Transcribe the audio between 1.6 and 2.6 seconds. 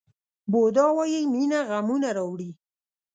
غمونه راوړي.